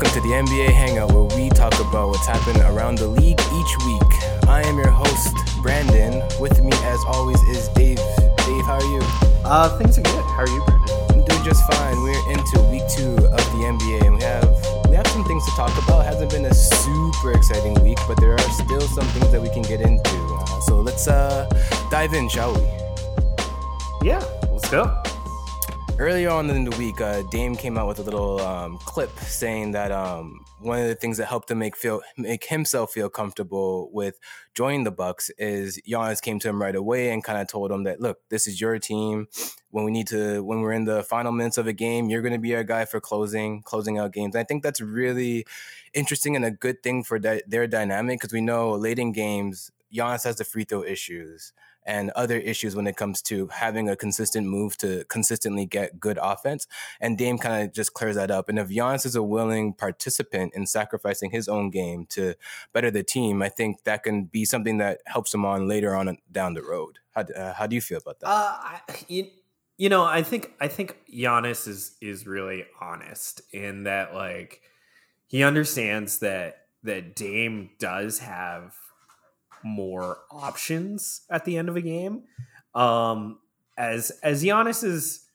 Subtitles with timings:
[0.00, 3.76] welcome to the NBA Hangout where we talk about what's happening around the league each
[3.84, 4.48] week.
[4.48, 6.22] I am your host, Brandon.
[6.40, 7.98] With me, as always, is Dave.
[7.98, 9.00] Dave, how are you?
[9.44, 10.24] Uh, things are good.
[10.24, 10.96] How are you, Brandon?
[11.10, 12.02] I'm doing just fine.
[12.02, 15.50] We're into week two of the NBA, and we have we have some things to
[15.50, 16.00] talk about.
[16.00, 19.50] It hasn't been a super exciting week, but there are still some things that we
[19.50, 20.16] can get into.
[20.32, 21.46] Uh, so let's uh,
[21.90, 22.62] dive in, shall we?
[24.02, 25.09] Yeah, let's go.
[26.00, 29.72] Earlier on in the week, uh, Dame came out with a little um, clip saying
[29.72, 33.90] that um, one of the things that helped him make feel make himself feel comfortable
[33.92, 34.18] with
[34.54, 37.84] joining the Bucks is Giannis came to him right away and kind of told him
[37.84, 39.28] that, look, this is your team.
[39.72, 42.32] When we need to, when we're in the final minutes of a game, you're going
[42.32, 44.34] to be our guy for closing, closing out games.
[44.34, 45.44] I think that's really
[45.92, 49.70] interesting and a good thing for di- their dynamic because we know late in games,
[49.94, 51.52] Giannis has the free throw issues
[51.84, 56.18] and other issues when it comes to having a consistent move to consistently get good
[56.20, 56.66] offense.
[57.00, 58.48] And Dame kind of just clears that up.
[58.48, 62.34] And if Giannis is a willing participant in sacrificing his own game to
[62.72, 66.18] better the team, I think that can be something that helps him on later on
[66.30, 66.98] down the road.
[67.14, 68.28] How, uh, how do you feel about that?
[68.28, 69.28] Uh, you,
[69.76, 74.60] you know, I think I think Giannis is is really honest in that like
[75.26, 78.74] he understands that that Dame does have
[79.62, 82.24] more options at the end of a game.
[82.74, 83.38] Um,
[83.76, 85.26] as as Giannis's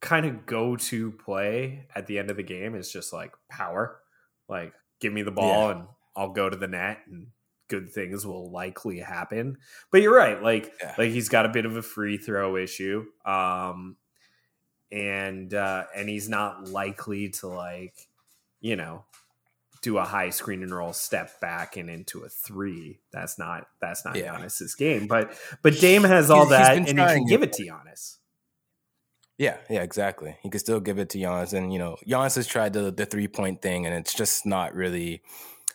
[0.00, 3.98] kind of go to play at the end of the game is just like power,
[4.48, 5.76] like give me the ball yeah.
[5.76, 7.28] and I'll go to the net and
[7.68, 9.58] good things will likely happen.
[9.90, 10.94] But you're right, like yeah.
[10.98, 13.06] like he's got a bit of a free throw issue.
[13.24, 13.96] Um,
[14.92, 18.08] and uh, and he's not likely to like
[18.60, 19.04] you know
[19.86, 22.98] do a high screen and roll step back and into a three.
[23.12, 24.34] That's not that's not yeah.
[24.34, 25.06] Giannis's game.
[25.06, 28.16] But but Dame has all he's, that he's and he can give it to Giannis.
[29.38, 30.38] Yeah, yeah, exactly.
[30.42, 33.06] He could still give it to Giannis, and you know, Giannis has tried the the
[33.06, 35.22] three point thing, and it's just not really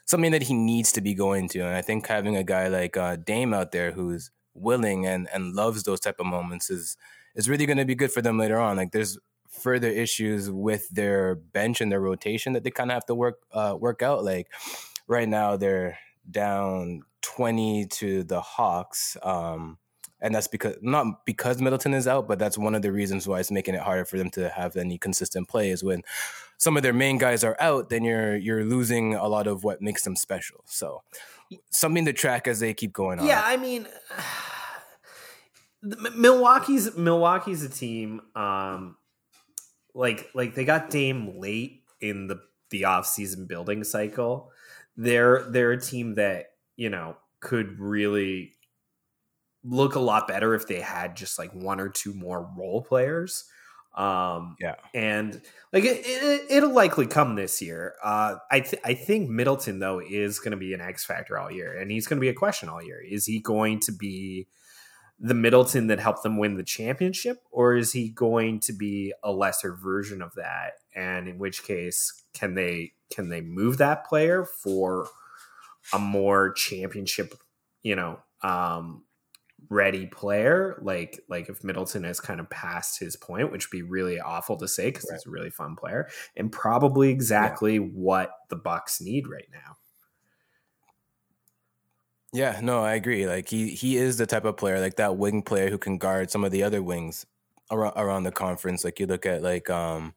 [0.05, 1.59] something that he needs to be going to.
[1.59, 5.53] And I think having a guy like uh, Dame out there who's willing and and
[5.53, 6.97] loves those type of moments is
[7.33, 8.75] is really going to be good for them later on.
[8.75, 9.17] Like there's
[9.61, 13.39] further issues with their bench and their rotation that they kind of have to work
[13.51, 14.23] uh, work out.
[14.23, 14.47] Like
[15.07, 15.97] right now, they're
[16.29, 19.17] down twenty to the Hawks.
[19.21, 19.77] Um,
[20.21, 23.39] and that's because not because Middleton is out, but that's one of the reasons why
[23.39, 26.03] it's making it harder for them to have any consistent play is When
[26.57, 29.81] some of their main guys are out, then you're you're losing a lot of what
[29.81, 30.63] makes them special.
[30.67, 31.01] So
[31.71, 33.25] something to track as they keep going on.
[33.25, 33.87] Yeah, I mean,
[36.15, 38.21] Milwaukee's Milwaukee's a team.
[38.35, 38.97] Um,
[39.93, 44.51] like like they got Dame late in the the off season building cycle.
[44.97, 48.53] They're they're a team that you know could really
[49.63, 53.45] look a lot better if they had just like one or two more role players.
[53.95, 55.41] Um, yeah, and
[55.73, 56.01] like it,
[56.49, 57.95] it, will likely come this year.
[58.01, 61.51] Uh, I th- I think Middleton though is going to be an X factor all
[61.51, 63.01] year, and he's going to be a question all year.
[63.01, 64.47] Is he going to be
[65.23, 69.31] the Middleton that helped them win the championship, or is he going to be a
[69.31, 70.73] lesser version of that?
[70.95, 75.07] And in which case, can they can they move that player for
[75.93, 77.35] a more championship,
[77.83, 79.03] you know, um,
[79.69, 80.81] ready player?
[80.81, 84.57] Like like if Middleton has kind of passed his point, which would be really awful
[84.57, 85.17] to say because right.
[85.17, 87.81] he's a really fun player, and probably exactly yeah.
[87.93, 89.77] what the Bucks need right now.
[92.33, 93.27] Yeah, no, I agree.
[93.27, 96.31] Like he he is the type of player like that wing player who can guard
[96.31, 97.25] some of the other wings
[97.69, 98.85] around around the conference.
[98.85, 100.13] Like you look at like um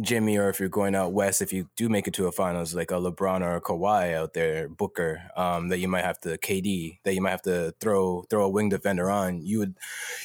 [0.00, 2.74] Jimmy, or if you're going out west, if you do make it to a finals,
[2.74, 6.36] like a LeBron or a Kawhi out there, Booker, um, that you might have to
[6.38, 9.40] KD, that you might have to throw throw a wing defender on.
[9.42, 9.74] You would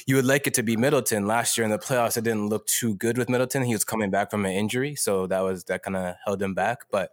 [0.06, 1.26] you would like it to be Middleton.
[1.26, 3.64] Last year in the playoffs, it didn't look too good with Middleton.
[3.64, 6.54] He was coming back from an injury, so that was that kind of held him
[6.54, 6.82] back.
[6.90, 7.10] But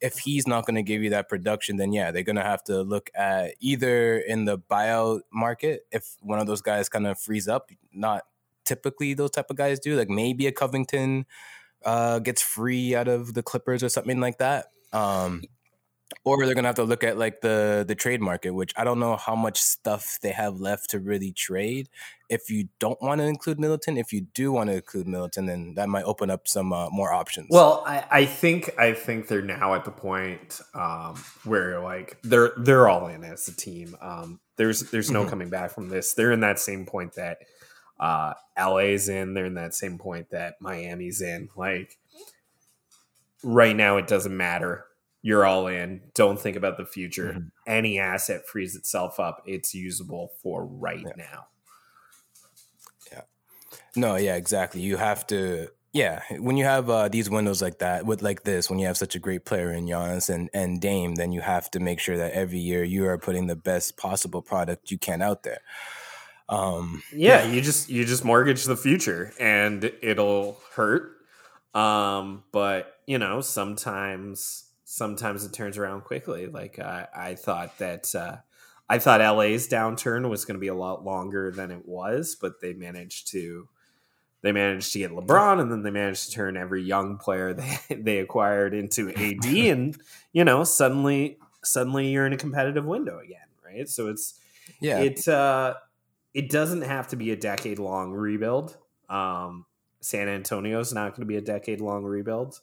[0.00, 2.62] if he's not going to give you that production, then yeah, they're going to have
[2.64, 7.18] to look at either in the buyout market if one of those guys kind of
[7.18, 7.70] frees up.
[7.92, 8.24] Not
[8.64, 9.96] typically those type of guys do.
[9.96, 11.26] Like maybe a Covington
[11.84, 14.66] uh, gets free out of the Clippers or something like that.
[14.92, 15.42] Um,
[16.24, 18.98] or they're gonna have to look at like the the trade market, which I don't
[18.98, 21.88] know how much stuff they have left to really trade.
[22.28, 25.74] If you don't want to include Middleton, if you do want to include Middleton, then
[25.74, 27.48] that might open up some uh, more options.
[27.50, 31.14] Well, I, I, think I think they're now at the point um,
[31.44, 33.96] where like they're they're all in as a team.
[34.00, 35.30] Um, there's there's no mm-hmm.
[35.30, 36.14] coming back from this.
[36.14, 37.38] They're in that same point that
[37.98, 39.34] uh, LA's in.
[39.34, 41.48] They're in that same point that Miami's in.
[41.56, 41.96] Like
[43.42, 44.84] right now, it doesn't matter
[45.22, 46.00] you're all in.
[46.14, 47.32] Don't think about the future.
[47.32, 47.48] Mm-hmm.
[47.66, 49.42] Any asset frees itself up.
[49.46, 51.12] It's usable for right yeah.
[51.16, 51.46] now.
[53.10, 53.22] Yeah.
[53.96, 54.80] No, yeah, exactly.
[54.80, 58.68] You have to Yeah, when you have uh, these windows like that, with like this,
[58.68, 61.70] when you have such a great player in Giannis and, and Dame, then you have
[61.70, 65.22] to make sure that every year you are putting the best possible product you can
[65.22, 65.60] out there.
[66.50, 71.16] Um, yeah, yeah, you just you just mortgage the future, and it'll hurt.
[71.74, 76.46] Um, but you know, sometimes sometimes it turns around quickly.
[76.46, 78.36] Like I, I thought that uh,
[78.88, 82.62] I thought LA's downturn was going to be a lot longer than it was, but
[82.62, 83.68] they managed to
[84.40, 87.52] they managed to get LeBron, and then they managed to turn every young player
[87.88, 89.96] they they acquired into AD, and
[90.32, 93.88] you know suddenly suddenly you're in a competitive window again, right?
[93.90, 94.40] So it's
[94.80, 95.74] yeah, it uh,
[96.32, 98.78] it doesn't have to be a decade long rebuild.
[99.10, 99.66] Um,
[100.00, 102.60] San Antonio's not going to be a decade long rebuild.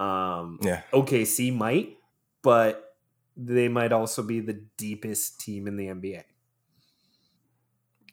[0.00, 0.82] Um, yeah.
[0.92, 1.98] OKC might,
[2.42, 2.96] but
[3.36, 6.24] they might also be the deepest team in the NBA.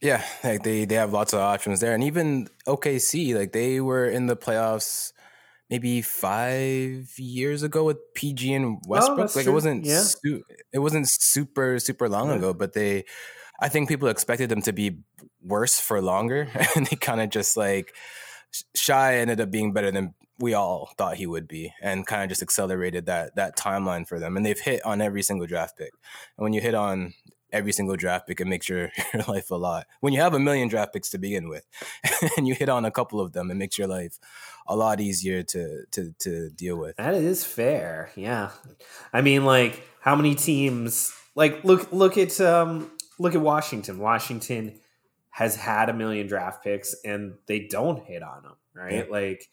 [0.01, 4.05] Yeah, like they they have lots of options there, and even OKC, like they were
[4.05, 5.11] in the playoffs
[5.71, 9.19] maybe five years ago with PG and oh, Westbrook.
[9.19, 9.51] Oh, like true.
[9.51, 10.03] it wasn't yeah.
[10.03, 12.35] su- it wasn't super super long yeah.
[12.35, 13.05] ago, but they
[13.59, 14.99] I think people expected them to be
[15.41, 17.95] worse for longer, and they kind of just like
[18.75, 22.29] Shai ended up being better than we all thought he would be, and kind of
[22.29, 24.37] just accelerated that that timeline for them.
[24.37, 25.91] And they've hit on every single draft pick.
[26.37, 27.13] And when you hit on
[27.51, 29.87] every single draft pick, it makes your, your life a lot.
[30.01, 31.65] When you have a million draft picks to begin with,
[32.37, 34.19] and you hit on a couple of them, it makes your life
[34.67, 36.95] a lot easier to to to deal with.
[36.97, 38.11] That is fair.
[38.15, 38.51] Yeah,
[39.13, 41.13] I mean, like how many teams?
[41.35, 43.99] Like look look at um look at Washington.
[43.99, 44.79] Washington
[45.37, 49.05] has had a million draft picks and they don't hit on them, right?
[49.05, 49.11] Yeah.
[49.11, 49.47] Like,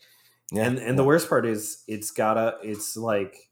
[0.52, 0.67] yeah.
[0.67, 3.50] and and the worst part is it's gotta it's like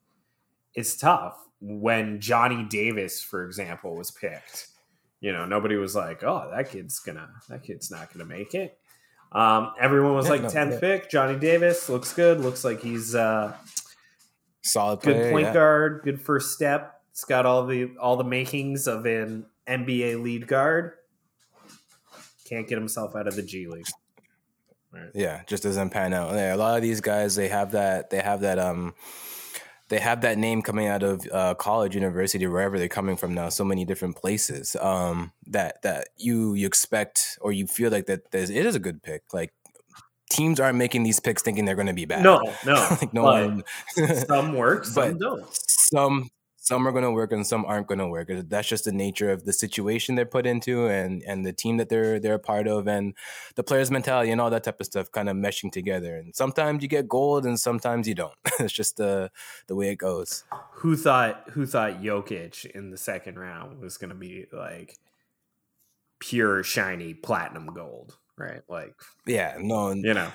[0.74, 4.68] it's tough when Johnny Davis, for example, was picked.
[5.20, 8.78] You know, nobody was like, "Oh, that kid's gonna that kid's not gonna make it."
[9.30, 11.10] Um, everyone was yeah, like tenth no, pick.
[11.10, 12.40] Johnny Davis looks good.
[12.40, 13.54] Looks like he's uh,
[14.62, 17.00] solid, good point guard, good first step.
[17.10, 20.94] It's got all the all the makings of an NBA lead guard
[22.52, 23.86] can't get himself out of the G League.
[24.92, 25.10] Right.
[25.14, 26.34] Yeah, just doesn't pan out.
[26.34, 28.94] Yeah, a lot of these guys they have that they have that um
[29.92, 33.50] they have that name coming out of uh, college, university, wherever they're coming from now.
[33.50, 38.22] So many different places um, that that you you expect or you feel like that
[38.32, 39.34] it is a good pick.
[39.34, 39.52] Like
[40.30, 42.22] teams aren't making these picks thinking they're going to be bad.
[42.22, 42.72] No, no,
[43.02, 43.64] like no one.
[44.26, 45.44] some work, some don't.
[45.52, 46.30] Some
[46.62, 48.30] some are going to work and some aren't going to work.
[48.30, 51.88] That's just the nature of the situation they're put into and and the team that
[51.88, 53.14] they're they're a part of and
[53.56, 56.16] the players' mentality and all that type of stuff kind of meshing together.
[56.16, 58.34] And sometimes you get gold and sometimes you don't.
[58.60, 59.32] it's just the
[59.66, 60.44] the way it goes.
[60.74, 64.98] Who thought who thought Jokic in the second round was going to be like
[66.20, 68.62] pure shiny platinum gold, right?
[68.68, 68.94] Like
[69.26, 70.30] yeah, no, you know,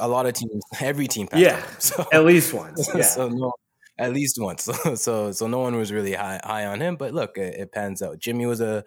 [0.00, 3.02] a lot of teams, every team, yeah, so, at least once, yeah.
[3.02, 3.52] so no,
[3.98, 4.64] at least once.
[4.94, 8.02] so so no one was really high high on him, but look, it, it pans
[8.02, 8.18] out.
[8.18, 8.84] Jimmy was a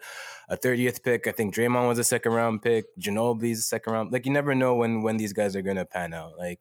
[0.48, 1.26] a 30th pick.
[1.26, 2.86] I think Draymond was a second round pick.
[2.98, 4.12] Ginobili's a second round.
[4.12, 6.38] Like you never know when when these guys are gonna pan out.
[6.38, 6.60] Like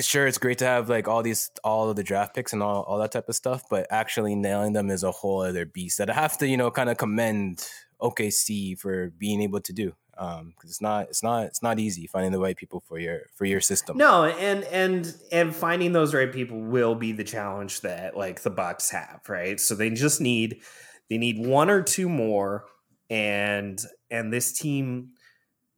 [0.00, 2.82] sure it's great to have like all these all of the draft picks and all,
[2.82, 6.08] all that type of stuff, but actually nailing them is a whole other beast that
[6.08, 7.66] I have to, you know, kind of commend
[8.00, 12.06] OKC for being able to do um because it's not it's not it's not easy
[12.06, 13.96] finding the right people for your for your system.
[13.96, 18.50] No and and and finding those right people will be the challenge that like the
[18.50, 19.58] bucks have right?
[19.58, 20.60] So they just need
[21.08, 22.66] they need one or two more
[23.08, 25.10] and and this team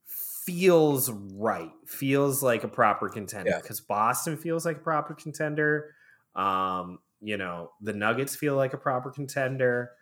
[0.07, 3.59] feels right feels like a proper contender.
[3.63, 3.95] Because yeah.
[3.95, 5.95] boston feels like a proper contender.
[6.35, 9.93] Um you know the nuggets feel like a proper contender.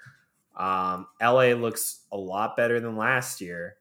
[0.57, 3.77] Um la looks a lot better than last year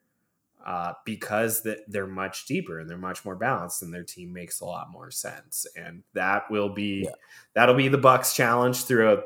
[0.66, 4.62] uh, because that they're much deeper and they're much more balanced and their team makes
[4.62, 7.16] a lot more sense and that will be yeah.
[7.54, 9.24] that'll be the bucks challenge throughout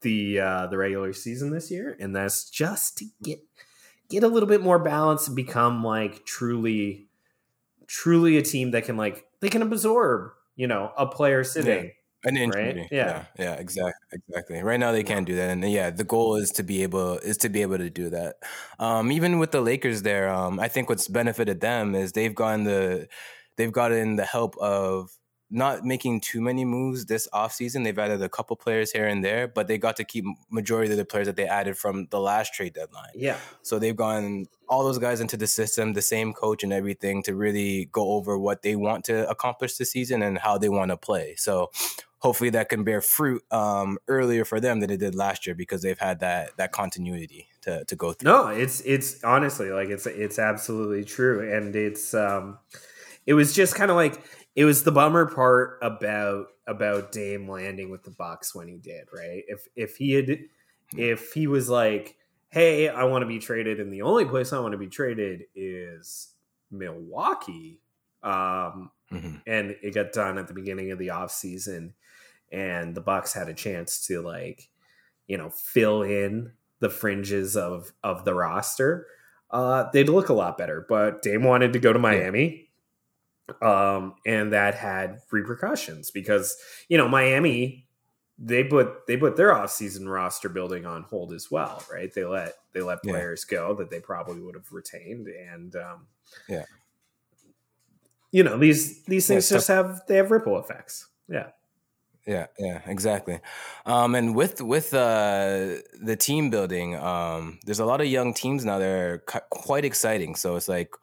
[0.00, 3.40] the uh, the regular season this year and that's just to get
[4.08, 7.06] get a little bit more balance and become like truly
[7.86, 11.90] truly a team that can like they can absorb you know a player sitting yeah.
[12.24, 12.64] An injury.
[12.74, 12.88] Right?
[12.90, 13.24] Yeah.
[13.36, 13.44] yeah.
[13.44, 13.92] Yeah, exactly.
[14.12, 14.62] Exactly.
[14.62, 15.50] Right now they can't do that.
[15.50, 18.36] And yeah, the goal is to be able is to be able to do that.
[18.78, 22.64] Um, even with the Lakers there, um, I think what's benefited them is they've gotten
[22.64, 23.08] the
[23.56, 25.10] they've gotten the help of
[25.52, 27.84] not making too many moves this offseason.
[27.84, 30.96] They've added a couple players here and there, but they got to keep majority of
[30.96, 33.10] the players that they added from the last trade deadline.
[33.14, 33.36] Yeah.
[33.62, 37.34] So they've gone all those guys into the system, the same coach and everything to
[37.34, 40.96] really go over what they want to accomplish this season and how they want to
[40.96, 41.34] play.
[41.36, 41.70] So
[42.22, 45.82] hopefully that can bear fruit um, earlier for them than it did last year because
[45.82, 48.30] they've had that that continuity to, to go through.
[48.30, 52.58] No, it's it's honestly like it's it's absolutely true, and it's um,
[53.26, 54.22] it was just kind of like
[54.54, 59.08] it was the bummer part about about Dame landing with the Bucks when he did,
[59.12, 59.44] right?
[59.48, 60.38] If if he had
[60.96, 62.16] if he was like,
[62.48, 65.44] "Hey, I want to be traded and the only place I want to be traded
[65.54, 66.28] is
[66.70, 67.80] Milwaukee."
[68.22, 69.36] Um mm-hmm.
[69.46, 71.94] and it got done at the beginning of the off season
[72.52, 74.68] and the Bucks had a chance to like,
[75.26, 79.06] you know, fill in the fringes of of the roster.
[79.50, 82.61] Uh, they'd look a lot better, but Dame wanted to go to Miami
[83.60, 86.56] um, and that had repercussions because
[86.88, 87.86] you know Miami
[88.38, 92.12] they put they put their offseason roster building on hold as well, right?
[92.12, 93.58] They let they let players yeah.
[93.58, 96.06] go that they probably would have retained, and um,
[96.48, 96.64] yeah,
[98.30, 101.08] you know these these things yeah, just have they have ripple effects.
[101.28, 101.48] Yeah.
[102.24, 103.40] Yeah, yeah, exactly.
[103.84, 108.64] Um, and with with uh, the team building, um, there's a lot of young teams
[108.64, 109.18] now that are
[109.50, 110.36] quite exciting.
[110.36, 110.94] So it's like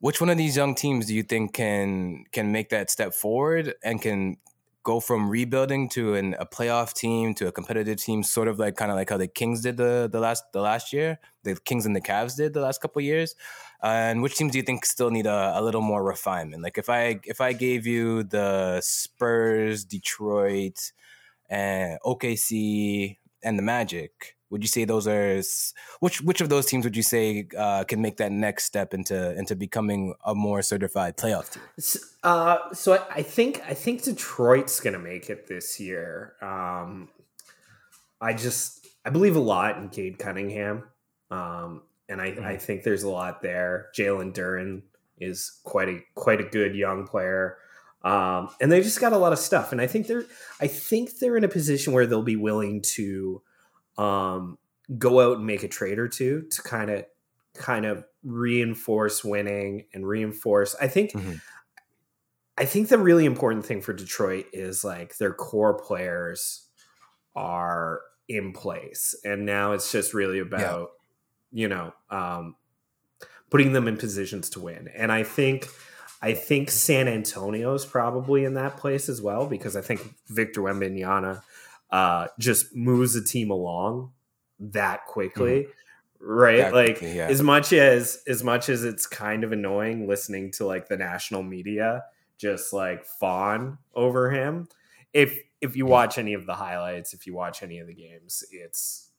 [0.00, 3.74] which one of these young teams do you think can can make that step forward
[3.84, 4.36] and can
[4.82, 8.76] go from rebuilding to an, a playoff team to a competitive team, sort of like
[8.76, 11.86] kind of like how the Kings did the the last the last year, the Kings
[11.86, 13.34] and the Cavs did the last couple years.
[13.82, 16.62] And which teams do you think still need a, a little more refinement?
[16.62, 20.92] Like if I if I gave you the Spurs, Detroit,
[21.50, 25.40] eh, and OKC, and the Magic, would you say those are
[26.00, 29.36] which which of those teams would you say uh, can make that next step into
[29.38, 31.62] into becoming a more certified playoff team?
[32.22, 36.34] Uh, so I, think I think Detroit's going to make it this year.
[36.42, 37.08] Um,
[38.20, 40.84] I just I believe a lot in Cade Cunningham,
[41.30, 42.44] um, and I, mm-hmm.
[42.44, 43.88] I think there's a lot there.
[43.96, 44.82] Jalen Duren
[45.18, 47.56] is quite a quite a good young player.
[48.02, 50.24] Um, and they just got a lot of stuff, and I think they're
[50.60, 53.42] I think they're in a position where they'll be willing to
[54.00, 54.56] um,
[54.98, 57.04] go out and make a trade or two to kind of
[57.54, 60.74] kind of reinforce winning and reinforce.
[60.80, 61.34] I think mm-hmm.
[62.56, 66.66] I think the really important thing for Detroit is like their core players
[67.36, 70.92] are in place, and now it's just really about
[71.52, 71.62] yeah.
[71.62, 72.56] you know um,
[73.50, 74.88] putting them in positions to win.
[74.96, 75.68] And I think.
[76.22, 80.60] I think San Antonio is probably in that place as well because I think Victor
[80.60, 81.40] Wembanyama
[81.92, 84.12] uh, just moves the team along
[84.58, 85.62] that quickly.
[85.62, 85.70] Mm-hmm.
[86.22, 86.58] Right.
[86.58, 87.28] That like quickly, yeah.
[87.28, 91.42] as much as as much as it's kind of annoying listening to like the national
[91.42, 92.04] media
[92.40, 94.68] just like fawn over him.
[95.12, 98.44] If if you watch any of the highlights, if you watch any of the games,
[98.50, 99.10] it's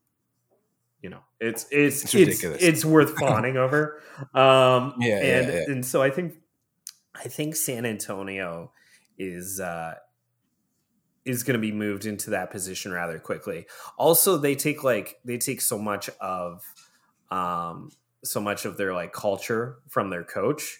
[1.01, 4.01] you know, it's it's it's it's, it's worth fawning over.
[4.33, 5.63] Um yeah, and yeah, yeah.
[5.67, 6.35] and so I think
[7.15, 8.71] I think San Antonio
[9.17, 9.95] is uh
[11.25, 13.65] is going to be moved into that position rather quickly.
[13.97, 16.63] Also, they take like they take so much of
[17.29, 17.91] um
[18.23, 20.79] so much of their like culture from their coach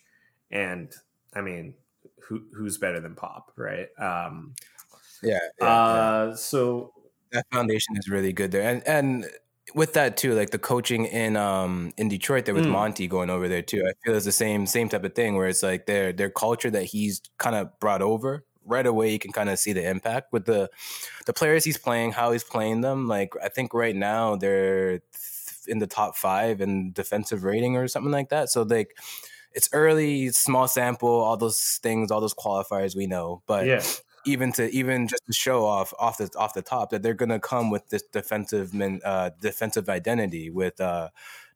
[0.52, 0.94] and
[1.34, 1.76] I mean,
[2.28, 3.88] who who's better than Pop, right?
[4.00, 4.56] Um
[5.24, 6.36] yeah, yeah, uh yeah.
[6.36, 6.94] so
[7.32, 8.68] that foundation is really good there.
[8.68, 9.26] And and
[9.76, 12.72] with that too, like the coaching in um in Detroit there with mm.
[12.72, 13.84] Monty going over there too.
[13.88, 16.72] I feel it's the same same type of thing where it's like their their culture
[16.72, 20.32] that he's kind of brought over right away you can kind of see the impact
[20.32, 20.70] with the
[21.26, 23.08] the players he's playing, how he's playing them.
[23.08, 25.02] Like I think right now they're
[25.68, 28.50] in the top five in defensive rating or something like that.
[28.50, 28.98] So like
[29.54, 33.42] it's early, small sample, all those things, all those qualifiers we know.
[33.46, 33.84] But yeah.
[34.26, 37.40] even to even just to show off off the off the top that they're gonna
[37.40, 38.74] come with this defensive
[39.04, 41.10] uh, defensive identity with uh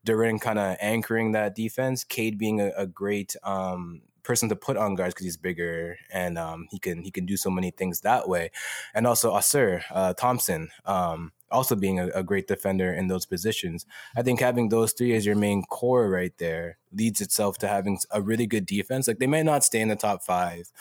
[0.05, 4.75] Duren kind of anchoring that defense, Cade being a, a great um person to put
[4.75, 8.01] on guards because he's bigger and um, he can he can do so many things
[8.01, 8.51] that way.
[8.93, 13.85] And also Ausar uh, Thompson, um, also being a, a, great defender in those positions.
[14.17, 17.99] I think having those three as your main core right there leads itself to having
[18.11, 19.07] a really good defense.
[19.07, 20.71] Like they might not stay in the top five.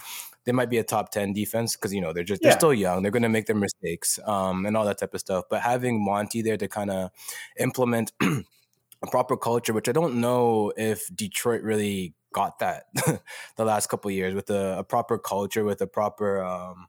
[0.45, 3.03] They might be a top ten defense because you know they're just they're still young.
[3.03, 5.45] They're going to make their mistakes um, and all that type of stuff.
[5.49, 7.11] But having Monty there to kind of
[7.59, 12.87] implement a proper culture, which I don't know if Detroit really got that
[13.57, 16.89] the last couple years with a, a, proper culture, with a proper um,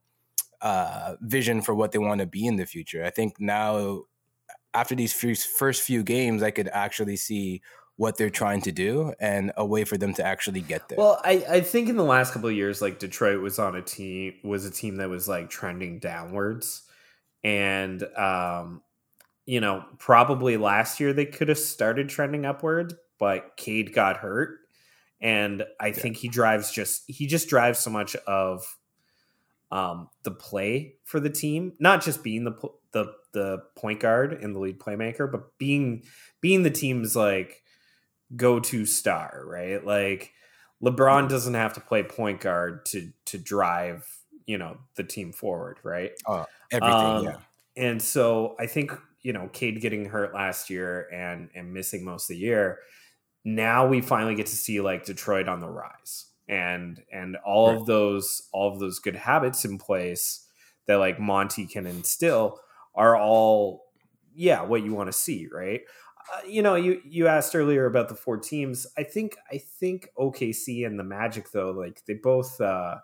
[0.59, 3.05] uh, vision for what they want to be in the future.
[3.05, 4.01] I think now,
[4.73, 7.61] after these few, first few games, I could actually see
[7.97, 10.97] what they're trying to do and a way for them to actually get there.
[10.97, 13.81] Well, I, I think in the last couple of years, like Detroit was on a
[13.81, 16.81] team was a team that was like trending downwards,
[17.41, 18.81] and um,
[19.45, 24.59] you know, probably last year they could have started trending upward, but Cade got hurt
[25.21, 25.93] and I yeah.
[25.93, 28.77] think he drives just he just drives so much of
[29.71, 32.55] um, the play for the team, not just being the
[32.91, 36.03] the the point guard and the lead playmaker, but being
[36.41, 37.61] being the team's like
[38.35, 39.85] go to star, right?
[39.85, 40.31] Like
[40.83, 44.07] LeBron doesn't have to play point guard to to drive,
[44.45, 46.11] you know, the team forward, right?
[46.25, 47.37] Oh, everything, um, yeah.
[47.77, 52.29] And so I think, you know, Cade getting hurt last year and and missing most
[52.29, 52.79] of the year,
[53.45, 56.25] now we finally get to see like Detroit on the rise.
[56.47, 57.77] And and all right.
[57.77, 60.47] of those all of those good habits in place
[60.87, 62.59] that like Monty can instill
[62.93, 63.85] are all
[64.35, 65.81] yeah, what you want to see, right?
[66.33, 68.85] Uh, you know, you you asked earlier about the four teams.
[68.97, 72.97] I think I think OKC and the Magic though, like they both uh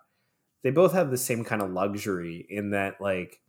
[0.63, 3.41] they both have the same kind of luxury in that like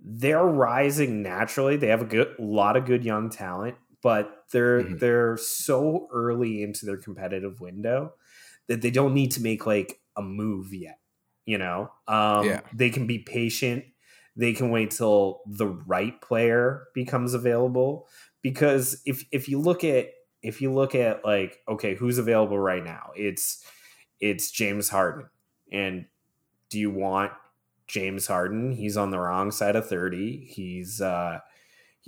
[0.00, 1.76] they're rising naturally.
[1.76, 4.98] They have a good lot of good young talent, but they're mm-hmm.
[4.98, 8.14] they're so early into their competitive window
[8.68, 10.98] that they don't need to make like a move yet.
[11.46, 12.60] You know, um, yeah.
[12.74, 13.84] they can be patient.
[14.36, 18.06] They can wait till the right player becomes available
[18.42, 20.10] because if if you look at
[20.42, 23.64] if you look at like okay who's available right now it's
[24.20, 25.26] it's James Harden
[25.72, 26.06] and
[26.70, 27.32] do you want
[27.86, 31.40] James Harden he's on the wrong side of 30 he's uh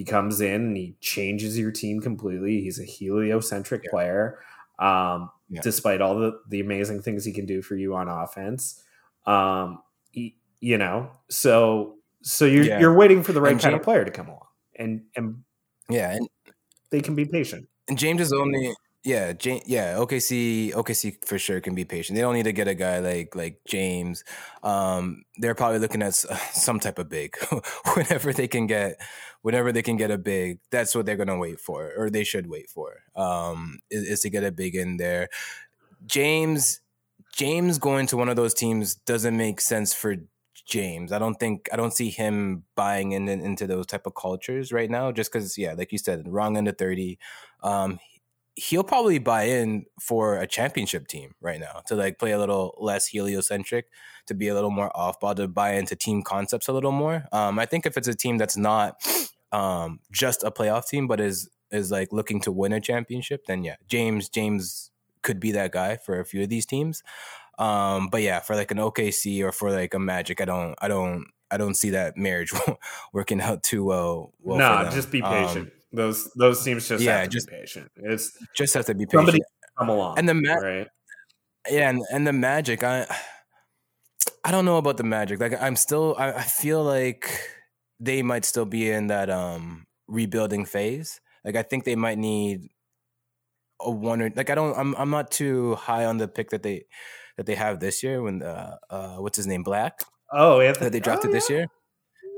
[0.01, 3.91] he comes in and he changes your team completely he's a heliocentric yeah.
[3.91, 4.39] player
[4.79, 5.61] um yeah.
[5.63, 8.83] despite all the the amazing things he can do for you on offense
[9.27, 12.81] um he, you know so so you're yeah.
[12.81, 15.45] you're waiting for the right and kind James, of player to come along and and
[15.91, 16.29] yeah, and
[16.91, 17.69] they can be patient.
[17.89, 22.17] And James is only yeah, James, yeah, OKC, OKC for sure can be patient.
[22.17, 24.25] They don't need to get a guy like like James.
[24.63, 26.15] Um, they're probably looking at
[26.53, 27.35] some type of big
[27.95, 29.01] whenever they can get,
[29.41, 30.59] whenever they can get a big.
[30.71, 33.03] That's what they're gonna wait for, or they should wait for.
[33.17, 35.29] Um, is, is to get a big in there.
[36.07, 36.81] James,
[37.35, 40.17] James going to one of those teams doesn't make sense for
[40.67, 41.11] James.
[41.11, 44.73] I don't think I don't see him buying in, in into those type of cultures
[44.73, 45.11] right now.
[45.11, 47.19] Just because, yeah, like you said, wrong end of thirty.
[47.63, 47.99] Um,
[48.57, 52.77] he'll probably buy in for a championship team right now to like play a little
[52.79, 53.87] less heliocentric,
[54.27, 57.25] to be a little more off ball, to buy into team concepts a little more.
[57.33, 59.03] Um, I think if it's a team that's not
[59.53, 63.63] um, just a playoff team, but is is like looking to win a championship, then
[63.63, 64.91] yeah, James James
[65.23, 67.03] could be that guy for a few of these teams.
[67.59, 70.89] Um, but yeah, for like an OKC or for like a Magic, I don't, I
[70.89, 72.53] don't, I don't see that marriage
[73.13, 74.33] working out too well.
[74.41, 75.69] well no, just be patient.
[75.69, 77.91] Um, those those teams just yeah, just be patient.
[77.97, 79.27] It's just have to be patient.
[79.27, 79.41] Somebody
[79.79, 80.89] come along, and the ma- right?
[81.69, 83.07] Yeah, and, and the Magic, I
[84.45, 85.41] I don't know about the Magic.
[85.41, 87.31] Like I'm still, I, I feel like
[87.99, 91.21] they might still be in that um rebuilding phase.
[91.45, 92.69] Like I think they might need
[93.81, 94.77] a one or like I don't.
[94.79, 96.85] I'm I'm not too high on the pick that they
[97.37, 100.01] that they have this year when uh, uh what's his name Black
[100.33, 101.37] oh yeah that they drafted oh, yeah.
[101.37, 101.67] this year.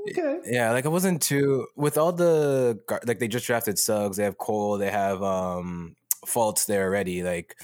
[0.09, 0.39] Okay.
[0.45, 4.17] Yeah, like I wasn't too with all the like they just drafted Suggs.
[4.17, 4.77] They have Cole.
[4.77, 7.23] They have um Fultz there already.
[7.23, 7.55] Like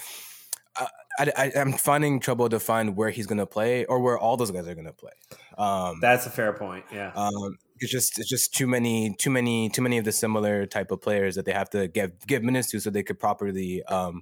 [1.19, 4.51] I, I, I'm finding trouble to find where he's gonna play or where all those
[4.51, 5.11] guys are gonna play.
[5.57, 6.85] Um, That's a fair point.
[6.93, 7.11] Yeah.
[7.13, 10.91] Um, it's just it's just too many too many too many of the similar type
[10.91, 14.21] of players that they have to give give minutes to so they could properly um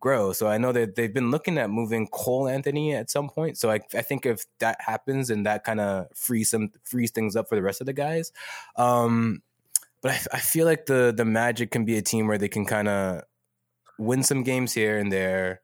[0.00, 0.32] grow.
[0.32, 3.58] So I know that they've been looking at moving Cole Anthony at some point.
[3.58, 7.36] So I, I think if that happens and that kind of frees some frees things
[7.36, 8.32] up for the rest of the guys.
[8.76, 9.42] Um,
[10.02, 12.64] but I, I feel like the the Magic can be a team where they can
[12.64, 13.22] kind of
[13.98, 15.60] win some games here and there,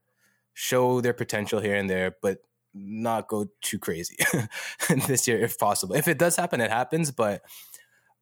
[0.53, 2.39] show their potential here and there, but
[2.75, 4.17] not go too crazy
[5.07, 5.97] this year if possible.
[5.97, 7.11] If it does happen, it happens.
[7.11, 7.43] But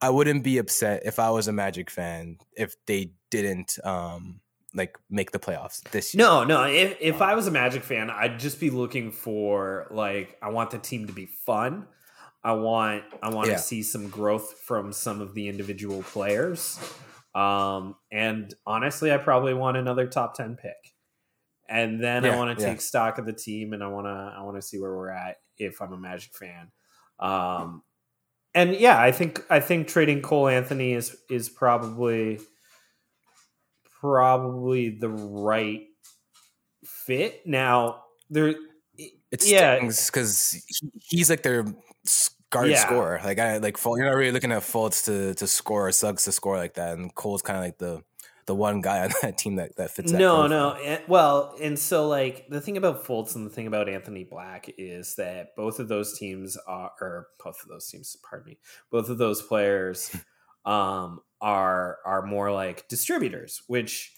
[0.00, 4.40] I wouldn't be upset if I was a Magic fan if they didn't um,
[4.75, 6.25] like make the playoffs this year.
[6.25, 6.65] No, no.
[6.65, 10.71] If if I was a Magic fan, I'd just be looking for like I want
[10.71, 11.87] the team to be fun.
[12.43, 13.55] I want I want yeah.
[13.55, 16.79] to see some growth from some of the individual players.
[17.35, 20.95] Um, and honestly, I probably want another top ten pick.
[21.69, 22.81] And then yeah, I want to take yeah.
[22.81, 25.37] stock of the team, and I want to I want to see where we're at
[25.57, 26.71] if I'm a Magic fan.
[27.19, 27.83] Um,
[28.55, 32.39] and yeah, I think I think trading Cole Anthony is is probably
[34.05, 35.87] probably the right
[36.85, 37.47] fit.
[37.47, 38.55] Now there,
[39.31, 40.62] it's yeah, because
[41.01, 41.64] he's like their
[42.51, 42.77] guard yeah.
[42.77, 43.21] scorer.
[43.25, 46.33] Like I like you're not really looking at Fultz to to score or Suggs to
[46.33, 48.03] score like that, and Cole's kind of like the
[48.47, 50.12] the one guy on that team that that fits.
[50.12, 50.75] That no, no.
[50.75, 54.71] And, well, and so like the thing about Fultz and the thing about Anthony Black
[54.77, 58.59] is that both of those teams are, or both of those teams, pardon me,
[58.90, 60.14] both of those players
[60.67, 64.11] um, are are more like distributors, which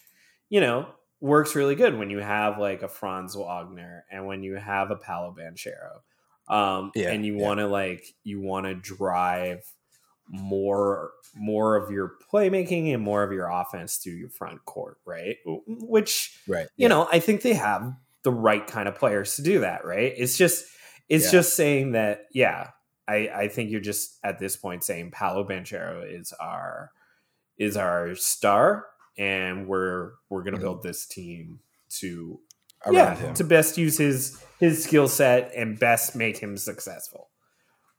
[0.49, 0.87] you know
[1.19, 4.95] works really good when you have like a Franz Wagner and when you have a
[4.95, 5.99] Paolo Banchero.
[6.47, 7.43] Um, yeah, and you yeah.
[7.43, 9.59] want to like you want to drive
[10.29, 15.35] more more of your playmaking and more of your offense through your front court, right?
[15.67, 16.87] Which right, you yeah.
[16.87, 20.13] know, I think they have the right kind of players to do that, right?
[20.15, 20.65] It's just
[21.09, 22.69] it's just saying that, yeah,
[23.05, 26.91] I, I think you're just at this point saying Paolo Banchero is our
[27.57, 28.85] is our star,
[29.17, 31.59] and we're we're gonna build this team
[31.99, 32.39] to
[32.85, 33.33] around yeah him.
[33.35, 37.29] to best use his his skill set and best make him successful.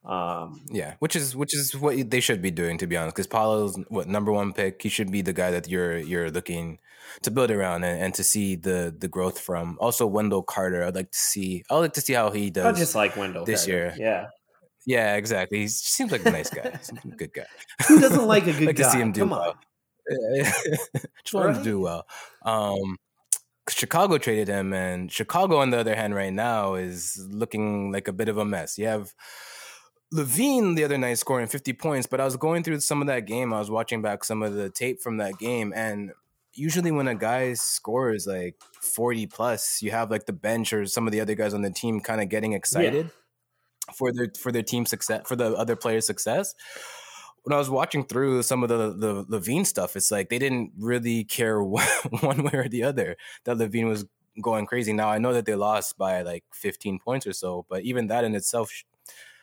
[0.04, 3.14] Um, Yeah, which is which is what they should be doing, to be honest.
[3.16, 4.80] Because Paolo's what number one pick.
[4.82, 6.78] He should be the guy that you're you're looking
[7.22, 9.76] to build around and, and to see the the growth from.
[9.80, 10.84] Also, Wendell Carter.
[10.84, 11.64] I'd like to see.
[11.68, 12.64] I'd like to see how he does.
[12.64, 13.72] I just like Wendell this Carter.
[13.76, 13.94] year.
[13.98, 14.26] Yeah,
[14.88, 15.58] Yeah, exactly.
[15.58, 16.62] He seems like a nice guy.
[16.80, 17.44] Seems like a good guy.
[17.86, 18.84] who doesn't like a good like guy?
[18.84, 19.50] to see him do Come well.
[19.50, 19.54] on.
[21.22, 22.06] Just want him to do well.
[22.42, 22.96] Um,
[23.68, 28.14] Chicago traded him, and Chicago, on the other hand, right now is looking like a
[28.14, 28.78] bit of a mess.
[28.78, 29.12] You have
[30.14, 33.26] LaVine the other night scoring 50 points, but I was going through some of that
[33.26, 33.52] game.
[33.52, 36.12] I was watching back some of the tape from that game, and
[36.54, 41.06] usually when a guy scores like 40 plus, you have like the bench or some
[41.06, 43.10] of the other guys on the team kind of getting excited
[43.94, 46.54] for their for their team success for the other players' success.
[47.42, 50.72] When I was watching through some of the the LaVine stuff, it's like they didn't
[50.78, 54.04] really care one, way or the other that LaVine was
[54.40, 54.92] going crazy.
[54.92, 58.24] Now I know that they lost by like 15 points or so, but even that
[58.24, 58.70] in itself,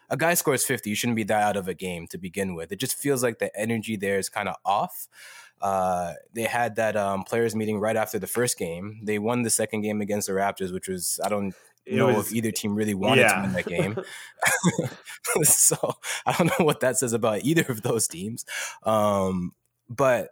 [0.10, 2.72] a guy scores 50, you shouldn't be that out of a game to begin with.
[2.72, 5.08] It just feels like the energy there is kind of off.
[5.62, 9.00] Uh, they had that um, players meeting right after the first game.
[9.04, 11.56] They won the second game against the Raptors, which was I don't
[11.88, 13.98] know was- if either team really wanted to win that game.
[15.44, 15.96] so
[16.26, 18.46] I don't know what that says about either of those teams.
[18.84, 19.54] Um,
[19.90, 20.30] but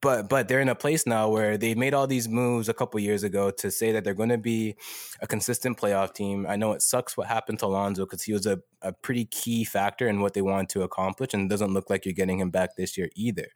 [0.00, 3.00] but but they're in a place now where they made all these moves a couple
[3.00, 4.76] years ago to say that they're going to be
[5.20, 6.46] a consistent playoff team.
[6.46, 9.64] I know it sucks what happened to Lonzo because he was a, a pretty key
[9.64, 12.50] factor in what they wanted to accomplish, and it doesn't look like you're getting him
[12.50, 13.46] back this year either.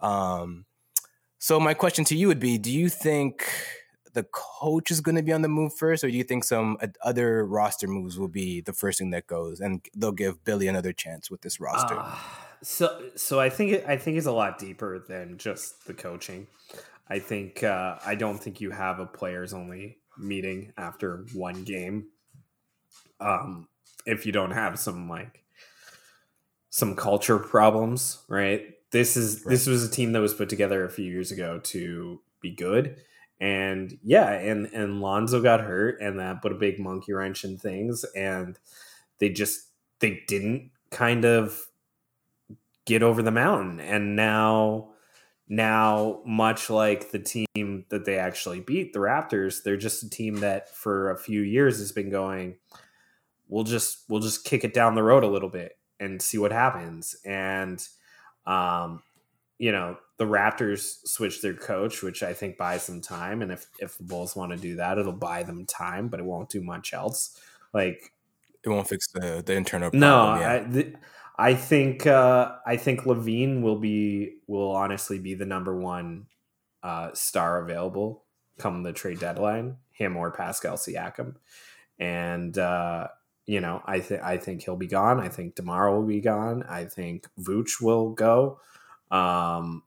[0.00, 0.64] Um,
[1.38, 3.48] so my question to you would be: Do you think
[4.16, 6.78] the coach is going to be on the move first, or do you think some
[7.02, 10.94] other roster moves will be the first thing that goes, and they'll give Billy another
[10.94, 11.98] chance with this roster?
[11.98, 12.16] Uh,
[12.62, 16.46] so so I think it, I think it's a lot deeper than just the coaching.
[17.10, 22.06] I think uh, I don't think you have a players only meeting after one game.
[23.20, 23.68] Um,
[24.06, 25.44] if you don't have some like
[26.70, 28.62] some culture problems, right?
[28.92, 32.22] This is this was a team that was put together a few years ago to
[32.40, 32.96] be good.
[33.40, 37.58] And yeah, and and Lonzo got hurt and that put a big monkey wrench in
[37.58, 38.58] things and
[39.18, 39.68] they just
[40.00, 41.66] they didn't kind of
[42.86, 43.80] get over the mountain.
[43.80, 44.90] And now
[45.48, 50.40] now much like the team that they actually beat the raptors they're just a team
[50.40, 52.56] that for a few years has been going
[53.48, 56.52] we'll just we'll just kick it down the road a little bit and see what
[56.52, 57.16] happens.
[57.24, 57.86] And
[58.46, 59.02] um
[59.58, 63.66] you know the raptors switch their coach which i think buys some time and if
[63.80, 66.62] if the bulls want to do that it'll buy them time but it won't do
[66.62, 67.38] much else
[67.72, 68.12] like
[68.64, 70.00] It won't fix the the internal problem.
[70.00, 70.66] no, yeah.
[71.38, 76.26] I, I think uh, I think LaVine will be will honestly be the number one
[76.82, 78.24] uh, star available
[78.58, 79.76] come the trade deadline.
[79.92, 81.36] Him or Pascal Siakam,
[81.98, 83.08] and uh,
[83.46, 85.20] you know I think I think he'll be gone.
[85.20, 86.62] I think DeMar will be gone.
[86.64, 88.60] I think Vooch will go.
[89.10, 89.82] Um,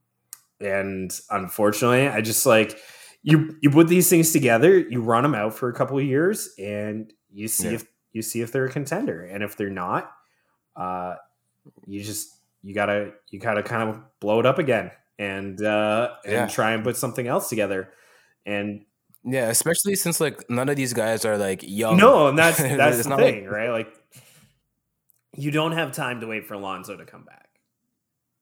[0.60, 2.78] and unfortunately, I just like
[3.24, 3.58] you.
[3.62, 7.12] You put these things together, you run them out for a couple of years, and
[7.32, 7.76] you see Yeah.
[7.76, 10.12] if you see if they're a contender, and if they're not,
[10.76, 11.16] uh,
[11.86, 12.30] you just
[12.64, 16.84] you gotta you gotta kind of blow it up again and uh, and try and
[16.84, 17.90] put something else together.
[18.46, 18.86] And
[19.24, 21.98] Yeah, especially since like none of these guys are like young.
[21.98, 23.70] no, and that's that's the not thing, like- right?
[23.70, 23.94] Like
[25.36, 27.49] you don't have time to wait for Lonzo to come back.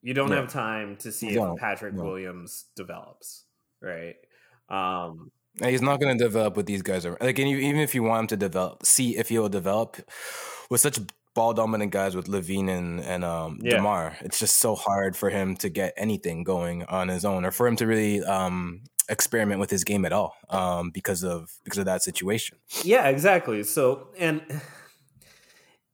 [0.08, 0.38] You don't No.
[0.38, 1.60] have time to see You if.
[1.60, 2.04] Patrick No.
[2.04, 3.44] Williams develops,
[3.82, 4.16] right?
[4.70, 7.06] Um, And He's not going to develop with these guys.
[7.06, 7.18] around.
[7.20, 9.98] Like, and you, even if you want him to develop, see if he'll develop
[10.70, 10.98] with such
[11.36, 13.76] ball dominant guys with LaVine and and um, Yeah.
[13.78, 14.16] DeMar.
[14.22, 17.68] It's just so hard for him to get anything going on his own, or for
[17.68, 21.86] him to really um, experiment with his game at all, um, because of because of
[21.86, 22.60] that situation.
[22.84, 23.64] Yeah, exactly.
[23.64, 24.42] So and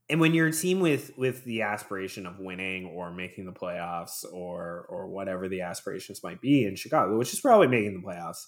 [0.09, 4.25] and when you're a team with with the aspiration of winning or making the playoffs
[4.31, 8.47] or or whatever the aspirations might be in Chicago, which is probably making the playoffs,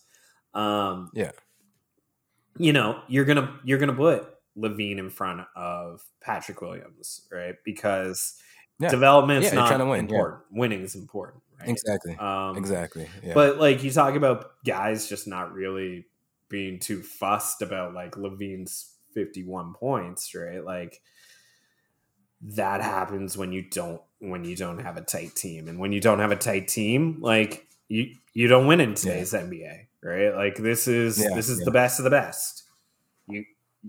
[0.53, 1.31] um, Yeah.
[2.57, 7.55] you know you're gonna you're gonna put LaVine in front of Patrick Williams, right?
[7.65, 8.39] Because
[8.79, 8.89] Yeah.
[8.89, 9.99] development's Yeah, not win, yeah.
[9.99, 10.41] important.
[10.51, 11.69] Winning is important, right?
[11.69, 12.15] Exactly.
[12.17, 13.07] Um, exactly.
[13.23, 13.33] Yeah.
[13.33, 16.05] but like you talk about guys just not really
[16.49, 20.63] being too fussed about like LaVine's 51 points, right?
[20.63, 21.01] Like
[22.53, 25.67] that happens when you don't when you don't have a tight team.
[25.67, 29.33] And when you don't have a tight team, like you you don't win in today's
[29.33, 30.35] NBA, right?
[30.35, 31.65] Like this is Yeah, this is yeah.
[31.65, 32.63] the best of the best.
[33.27, 33.45] You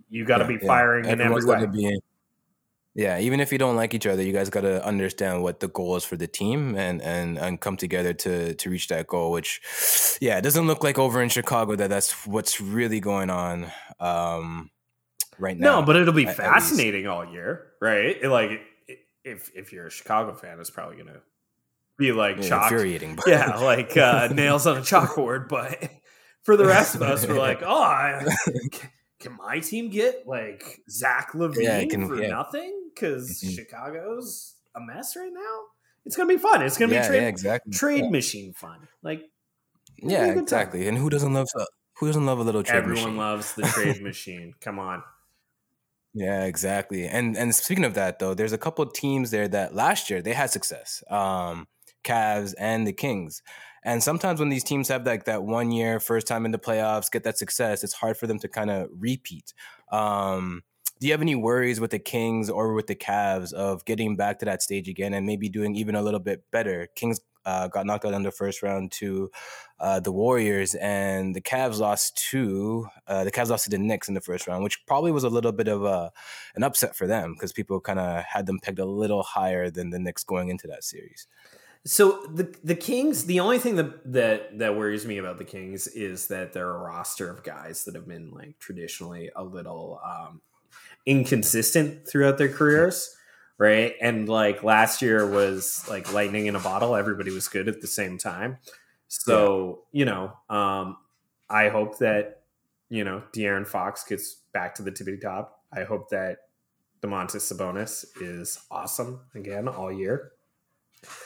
[0.08, 1.12] you got to yeah, be firing yeah.
[1.12, 1.66] in every way.
[1.66, 1.98] Be,
[2.94, 5.68] yeah, even if you don't like each other, you guys got to understand what the
[5.68, 9.32] goal is for the team and and and come together to to reach that goal.
[9.32, 9.60] Which,
[10.20, 14.70] yeah, it doesn't look like over in Chicago that that's what's really going on um,
[15.38, 15.80] right now.
[15.80, 18.22] No, but it'll be fascinating all year, right?
[18.22, 18.60] Like
[19.24, 21.20] if if you're a Chicago fan, it's probably gonna
[21.98, 23.16] be like yeah, infuriating.
[23.16, 23.28] But.
[23.28, 25.48] Yeah, like uh, nails on a chalkboard.
[25.48, 25.90] But
[26.42, 28.24] for the rest of us, we're like, oh, I,
[29.20, 32.28] can my team get like Zach LaVine yeah, can, for yeah.
[32.28, 32.86] nothing?
[32.96, 33.54] because mm-hmm.
[33.54, 35.60] Chicago's a mess right now.
[36.04, 36.62] It's gonna be fun.
[36.62, 37.72] It's gonna be trade, exactly.
[37.72, 38.88] trade machine fun.
[39.02, 39.22] Like
[39.98, 40.80] yeah, exactly.
[40.80, 40.88] Time.
[40.90, 41.48] And who doesn't love
[41.98, 42.90] who doesn't love a little trade machine?
[42.90, 43.16] Everyone machine?
[43.16, 44.54] loves the trade machine.
[44.60, 45.02] Come on.
[46.18, 47.06] Yeah, exactly.
[47.06, 50.32] And and speaking of that though, there's a couple teams there that last year they
[50.32, 51.02] had success.
[51.10, 51.66] Um
[52.04, 53.42] Cavs and the Kings.
[53.84, 57.10] And sometimes when these teams have like that one year first time in the playoffs,
[57.10, 59.52] get that success, it's hard for them to kind of repeat.
[59.92, 60.62] Um
[61.00, 64.38] do you have any worries with the Kings or with the Cavs of getting back
[64.38, 66.88] to that stage again and maybe doing even a little bit better?
[66.96, 69.30] Kings uh, got knocked out in the first round to
[69.80, 74.08] uh, the Warriors, and the Cavs lost to uh, the Cavs lost to the Knicks
[74.08, 76.12] in the first round, which probably was a little bit of a
[76.54, 79.90] an upset for them because people kind of had them pegged a little higher than
[79.90, 81.26] the Knicks going into that series.
[81.86, 85.86] So the the Kings, the only thing that that that worries me about the Kings
[85.86, 90.40] is that they're a roster of guys that have been like traditionally a little um,
[91.06, 93.15] inconsistent throughout their careers,
[93.58, 93.94] right?
[94.00, 96.94] And like last year was like lightning in a bottle.
[96.94, 98.58] Everybody was good at the same time.
[99.08, 99.98] So, yeah.
[99.98, 100.96] you know, um,
[101.48, 102.42] I hope that,
[102.88, 105.62] you know, De'Aaron Fox gets back to the tippy top.
[105.72, 106.38] I hope that
[107.02, 110.32] Domantas Sabonis is awesome again all year.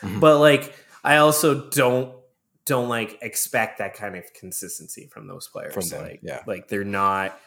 [0.02, 0.20] Mm-hmm.
[0.20, 2.14] But like I also don't
[2.66, 5.74] don't like expect that kind of consistency from those players.
[5.74, 6.42] From them, like, yeah.
[6.46, 7.38] like they're not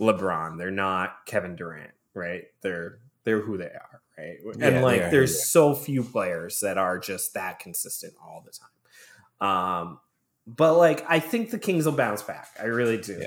[0.00, 0.58] LeBron.
[0.58, 2.44] They're not Kevin Durant, right?
[2.62, 4.36] They're they're who they are, right?
[4.56, 9.48] Yeah, and like there's so few players that are just that consistent all the time.
[9.48, 10.00] Um,
[10.46, 12.48] but like I think the Kings will bounce back.
[12.60, 13.18] I really do.
[13.20, 13.26] Yeah.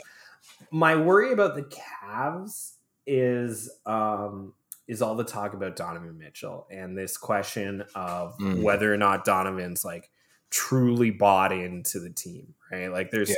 [0.72, 2.74] My worry about the Cavs
[3.06, 4.54] is um
[4.88, 8.62] is all the talk about Donovan Mitchell and this question of mm.
[8.62, 10.10] whether or not Donovan's like
[10.50, 12.92] truly bought into the team, right?
[12.92, 13.36] Like there's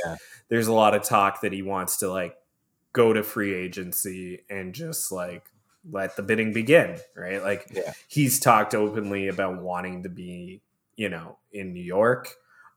[0.48, 2.36] there's a lot of talk that he wants to like
[2.92, 5.49] go to free agency and just like
[5.88, 7.42] let the bidding begin, right?
[7.42, 7.92] Like yeah.
[8.08, 10.62] he's talked openly about wanting to be,
[10.96, 12.28] you know, in New York,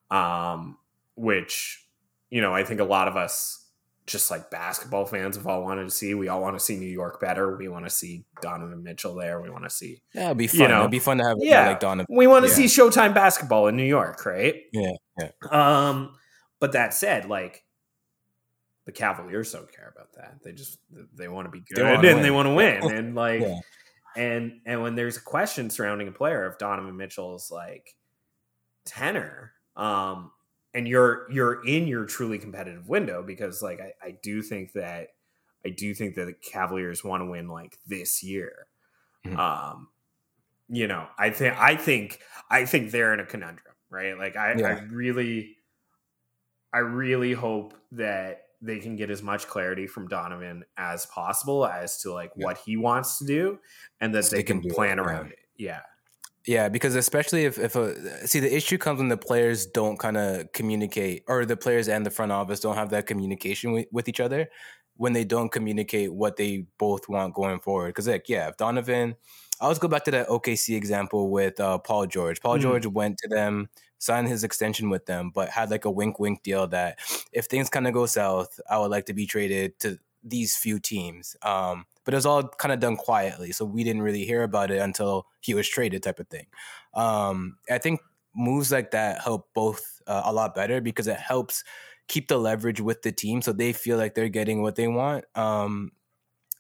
[0.09, 0.77] um,
[1.15, 1.85] which,
[2.29, 3.63] you know, I think a lot of us
[4.05, 6.13] just like basketball fans have all wanted to see.
[6.13, 7.55] We all want to see New York better.
[7.55, 9.41] We want to see Donovan Mitchell there.
[9.41, 10.01] We want to see.
[10.13, 10.59] Yeah, it'd be fun.
[10.59, 12.13] You know, it'd be fun to have yeah, like Donovan.
[12.13, 12.55] We want to yeah.
[12.55, 14.55] see Showtime basketball in New York, right?
[14.73, 15.29] Yeah, yeah.
[15.49, 16.15] Um,
[16.59, 17.63] but that said, like
[18.85, 20.39] the Cavaliers don't care about that.
[20.43, 20.79] They just
[21.15, 22.91] they want to be good they and they want to win.
[22.91, 23.59] And like yeah.
[24.15, 27.95] and and when there's a question surrounding a player of Donovan Mitchell's like
[28.85, 30.31] tenor, um,
[30.73, 35.09] and you're you're in your truly competitive window because like I, I do think that
[35.65, 38.67] I do think that the Cavaliers want to win like this year.
[39.25, 39.39] Mm-hmm.
[39.39, 39.87] Um,
[40.67, 42.19] you know, I think I think
[42.49, 44.17] I think they're in a conundrum, right?
[44.17, 44.67] Like I, yeah.
[44.67, 45.57] I really
[46.73, 52.01] I really hope that they can get as much clarity from Donovan as possible as
[52.01, 52.45] to like yeah.
[52.45, 53.59] what he wants to do
[53.99, 55.31] and that so they, can, can plan it, around yeah.
[55.31, 55.39] it.
[55.57, 55.79] Yeah.
[56.45, 60.17] Yeah, because especially if, if a see the issue comes when the players don't kind
[60.17, 64.09] of communicate or the players and the front office don't have that communication with, with
[64.09, 64.49] each other
[64.97, 67.89] when they don't communicate what they both want going forward.
[67.89, 69.15] Because like, yeah, if Donovan,
[69.63, 72.41] I always go back to that OKC example with uh, Paul George.
[72.41, 72.61] Paul mm.
[72.61, 73.69] George went to them
[74.03, 76.99] signed his extension with them, but had like a wink wink deal that
[77.31, 80.77] if things kind of go south, I would like to be traded to these few
[80.79, 81.37] teams.
[81.41, 84.71] Um, but it was all kind of done quietly, so we didn't really hear about
[84.71, 86.47] it until he was traded, type of thing.
[86.93, 88.01] Um, I think
[88.35, 91.63] moves like that help both uh, a lot better because it helps
[92.09, 95.23] keep the leverage with the team, so they feel like they're getting what they want.
[95.33, 95.93] Um,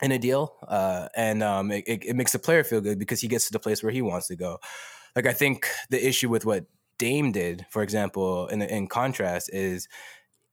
[0.01, 3.27] in a deal, uh, and um, it, it makes the player feel good because he
[3.27, 4.59] gets to the place where he wants to go.
[5.15, 6.65] Like I think the issue with what
[6.97, 9.87] Dame did, for example, in in contrast, is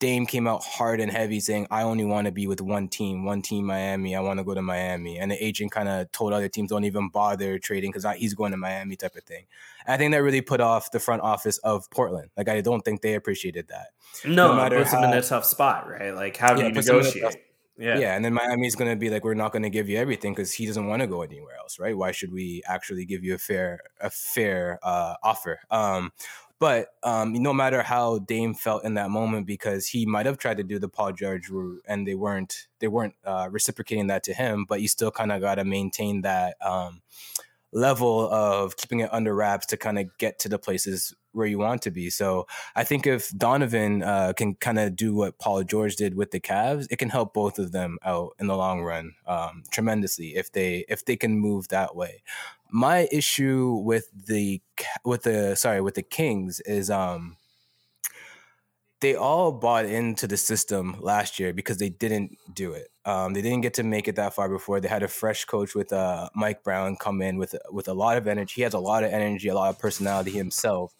[0.00, 3.26] Dame came out hard and heavy saying, I only want to be with one team,
[3.26, 4.16] one team, Miami.
[4.16, 5.18] I want to go to Miami.
[5.18, 8.52] And the agent kind of told other teams, don't even bother trading because he's going
[8.52, 9.44] to Miami type of thing.
[9.86, 12.30] And I think that really put off the front office of Portland.
[12.34, 13.88] Like, I don't think they appreciated that.
[14.24, 16.14] No, no it puts how, them in a tough spot, right?
[16.14, 17.36] Like, how do yeah, you negotiate?
[17.80, 17.98] Yeah.
[17.98, 18.14] Yeah.
[18.14, 20.52] And then Miami's going to be like, we're not going to give you everything because
[20.52, 21.96] he doesn't want to go anywhere else, right?
[21.96, 25.60] Why should we actually give you a fair, a fair uh, offer?
[25.70, 26.12] Um,
[26.60, 30.58] But um, no matter how Dame felt in that moment, because he might have tried
[30.58, 34.34] to do the Paul George route, and they weren't they weren't uh, reciprocating that to
[34.34, 34.66] him.
[34.68, 37.00] But you still kind of got to maintain that um,
[37.72, 41.58] level of keeping it under wraps to kind of get to the places where you
[41.58, 42.10] want to be.
[42.10, 46.32] So I think if Donovan uh, can kind of do what Paul George did with
[46.32, 50.34] the Cavs, it can help both of them out in the long run um, tremendously
[50.36, 52.22] if they if they can move that way.
[52.70, 54.60] My issue with the
[55.04, 57.36] with the sorry with the Kings is um
[59.00, 62.89] they all bought into the system last year because they didn't do it.
[63.04, 64.80] Um, they didn't get to make it that far before.
[64.80, 68.18] They had a fresh coach with uh, Mike Brown come in with with a lot
[68.18, 68.54] of energy.
[68.56, 70.94] He has a lot of energy, a lot of personality himself.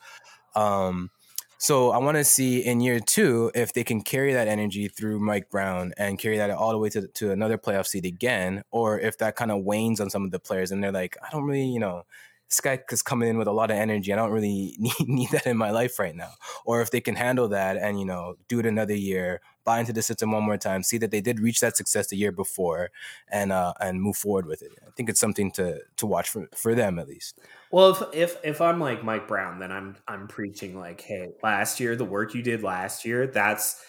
[0.56, 1.10] Um,
[1.58, 5.20] so I want to see in year two if they can carry that energy through
[5.20, 8.98] Mike Brown and carry that all the way to to another playoff seed again, or
[8.98, 11.44] if that kind of wanes on some of the players and they're like, I don't
[11.44, 12.04] really, you know,
[12.50, 14.12] this guy is coming in with a lot of energy.
[14.12, 16.32] I don't really need, need that in my life right now.
[16.64, 19.92] Or if they can handle that and, you know, do it another year, buy into
[19.92, 22.90] the system one more time, see that they did reach that success the year before
[23.28, 24.72] and uh, and move forward with it.
[24.86, 27.38] I think it's something to to watch for, for them at least.
[27.70, 31.78] Well, if, if if I'm like Mike Brown, then I'm I'm preaching like, hey, last
[31.78, 33.80] year the work you did last year, that's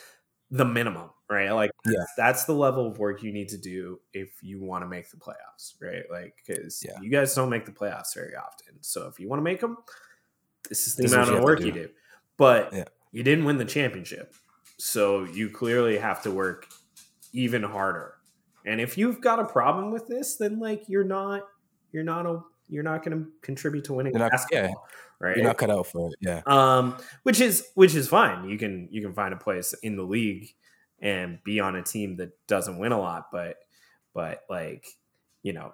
[0.52, 1.52] the minimum, right?
[1.52, 2.04] Like yeah.
[2.18, 5.18] that's, the level of work you need to do if you want to make the
[5.18, 6.04] playoffs, right?
[6.12, 7.00] Like because yeah.
[7.02, 8.76] you guys don't make the playoffs very often.
[8.82, 9.78] So if you want to make them,
[10.68, 11.68] this is the this amount of work do.
[11.68, 11.90] you do.
[12.38, 12.84] But yeah.
[13.12, 14.36] you didn't win the championship,
[14.78, 16.68] so you clearly have to work
[17.34, 18.16] even harder.
[18.66, 21.44] And if you've got a problem with this, then like you're not
[21.92, 25.28] you're not a you're not going to contribute to winning not, basketball, yeah.
[25.28, 25.36] right?
[25.36, 26.42] You're not cut out for it, yeah.
[26.46, 28.50] Um, which is which is fine.
[28.50, 30.54] You can you can find a place in the league
[31.02, 33.58] and be on a team that doesn't win a lot, but
[34.14, 34.86] but like
[35.44, 35.74] you know,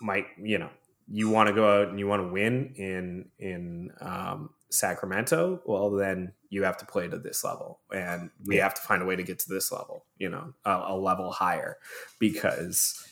[0.00, 0.70] might you know
[1.08, 5.90] you want to go out and you want to win in in um, Sacramento, well
[5.90, 9.16] then you have to play to this level, and we have to find a way
[9.16, 11.76] to get to this level, you know, a, a level higher,
[12.18, 13.04] because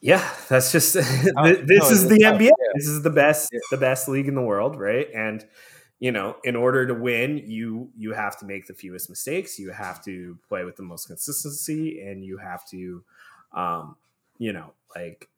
[0.00, 2.42] yeah, that's just this no, is the NBA.
[2.42, 2.50] Yeah.
[2.74, 3.60] This is the best yeah.
[3.70, 5.08] the best league in the world, right?
[5.14, 5.44] And
[6.02, 9.56] you know, in order to win, you you have to make the fewest mistakes.
[9.56, 13.04] You have to play with the most consistency, and you have to,
[13.52, 13.94] um,
[14.36, 15.28] you know, like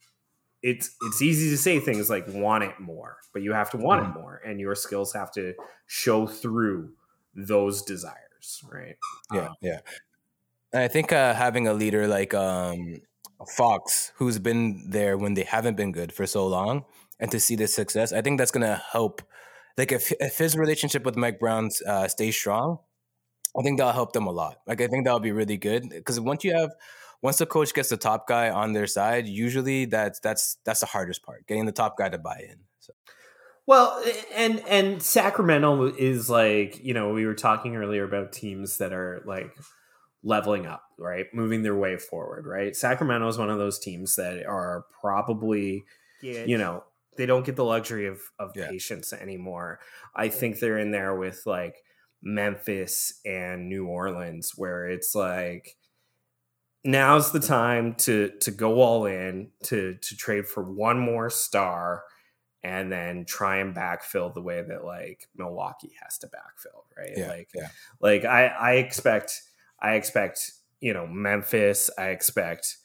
[0.62, 4.05] it's it's easy to say things like want it more, but you have to want
[4.05, 4.18] mm-hmm.
[4.18, 5.53] it more, and your skills have to
[5.87, 6.92] show through
[7.35, 8.96] those desires, right?
[9.35, 9.81] Yeah, um, yeah.
[10.72, 13.03] And I think uh, having a leader like um,
[13.55, 16.87] Fox, who's been there when they haven't been good for so long,
[17.20, 19.20] and to see the success, I think that's going to help.
[19.77, 22.79] Like if, if his relationship with Mike Brown uh, stays strong,
[23.59, 24.59] I think that'll help them a lot.
[24.67, 26.71] Like I think that'll be really good because once you have
[27.23, 30.87] once the coach gets the top guy on their side, usually that's that's that's the
[30.87, 32.59] hardest part, getting the top guy to buy in.
[32.81, 32.93] So.
[33.67, 38.93] Well, and and Sacramento is like you know we were talking earlier about teams that
[38.93, 39.57] are like
[40.25, 41.27] leveling up, right?
[41.33, 42.75] Moving their way forward, right?
[42.75, 45.85] Sacramento is one of those teams that are probably,
[46.23, 46.45] yeah.
[46.45, 46.83] you know,
[47.16, 48.68] they don't get the luxury of, of yeah.
[48.68, 49.81] patience anymore.
[50.14, 51.83] I think they're in there with like
[52.22, 55.77] Memphis and New Orleans, where it's like,
[56.87, 62.03] now's the time to to go all in to to trade for one more star
[62.62, 67.12] and then try and backfill the way that like Milwaukee has to backfill, right?
[67.16, 67.68] Yeah, like yeah.
[68.00, 69.42] like I I expect
[69.81, 72.79] I expect, you know, Memphis, I expect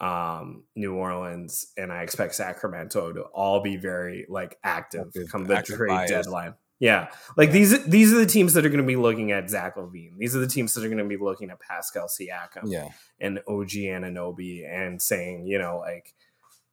[0.00, 5.44] um, New Orleans, and I expect Sacramento to all be very like active, active come
[5.44, 6.10] the active trade bias.
[6.10, 6.54] deadline.
[6.80, 7.52] Yeah, like yeah.
[7.52, 10.18] these these are the teams that are going to be looking at Zach LaVine.
[10.18, 12.88] These are the teams that are going to be looking at Pascal Siakam, yeah.
[13.20, 16.14] and OG Anunoby, and saying, you know, like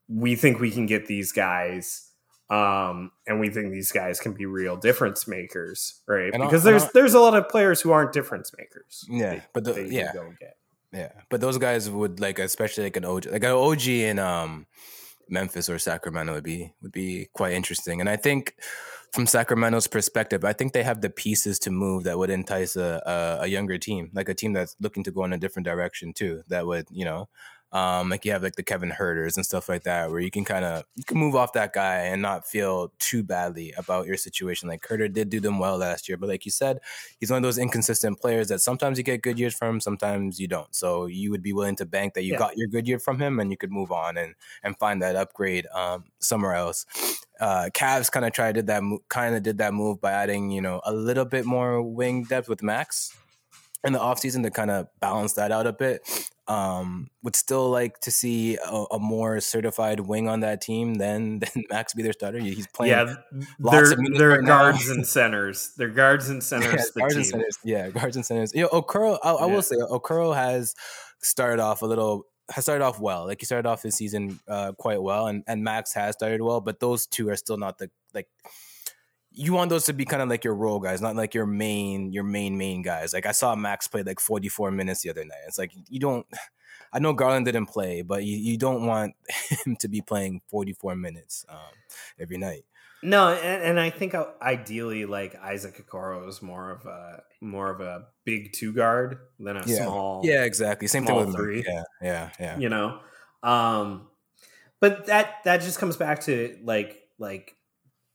[0.10, 2.12] we think we can get these guys
[2.52, 6.34] um, and we think these guys can be real difference makers, right?
[6.34, 9.06] And because there's there's a lot of players who aren't difference makers.
[9.10, 10.12] Yeah, but they, but the, yeah,
[10.94, 14.66] yeah, but those guys would like, especially like an OG, like an OG in um,
[15.30, 18.02] Memphis or Sacramento would be would be quite interesting.
[18.02, 18.56] And I think
[19.14, 23.02] from Sacramento's perspective, I think they have the pieces to move that would entice a,
[23.06, 26.14] a, a younger team, like a team that's looking to go in a different direction
[26.14, 26.44] too.
[26.48, 27.30] That would you know
[27.74, 30.44] um, like you have like the Kevin Huerters and stuff like that, where you can
[30.44, 34.18] kind of you can move off that guy and not feel too badly about your
[34.18, 34.68] situation.
[34.68, 36.80] Like Huerter did do them well last year, but like you said,
[37.20, 40.48] he's one of those inconsistent players that sometimes you get good years from, sometimes you
[40.48, 40.74] don't.
[40.76, 42.40] So you would be willing to bank that you yeah.
[42.40, 45.16] got your good year from him, and you could move on and and find that
[45.16, 46.86] upgrade um, somewhere else.
[47.40, 50.62] Uh, Cavs kind of tried did that kind of did that move by adding you
[50.62, 53.16] know a little bit more wing depth with Max
[53.84, 56.08] in the offseason to kind of balance that out a bit.
[56.52, 61.40] Um, would still like to see a, a, more certified wing on that team than
[61.40, 62.40] than Max be their starter.
[62.40, 62.92] He's playing.
[62.92, 63.16] Yeah,
[63.60, 64.96] they're, they're right guards now.
[64.96, 65.72] and centers.
[65.78, 66.92] They're guards and centers.
[66.96, 67.58] yeah, guards and centers.
[67.64, 68.54] Yeah, guards and centers.
[68.54, 69.18] You know, Okoro.
[69.24, 69.54] I, I yeah.
[69.54, 70.76] will say Okoro has
[71.22, 72.26] started off a little.
[72.50, 73.28] Has started off well.
[73.28, 76.60] Like he started off his season uh, quite well, and and Max has started well.
[76.60, 78.28] But those two are still not the like
[79.34, 82.12] you want those to be kind of like your role guys, not like your main,
[82.12, 83.14] your main main guys.
[83.14, 85.40] Like I saw Max play like 44 minutes the other night.
[85.48, 86.26] It's like you don't.
[86.94, 89.14] I know Garland didn't play, but you, you don't want
[89.66, 91.58] him to be playing 44 minutes um,
[92.20, 92.66] every night.
[93.04, 97.82] No, and, and, I think ideally, like Isaac Okoro is more of a more of
[97.82, 99.84] a big two guard than a yeah.
[99.86, 100.22] small.
[100.24, 100.88] Yeah, exactly.
[100.88, 101.64] Same thing with three.
[101.66, 102.60] Yeah, yeah, yeah.
[102.60, 103.00] You know,
[103.42, 104.08] um,
[104.80, 107.56] but that that just comes back to like like